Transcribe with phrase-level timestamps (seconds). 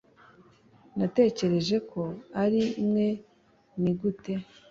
[0.97, 2.01] natekereje ko
[2.43, 3.07] ari imwe...
[3.81, 4.33] ni gute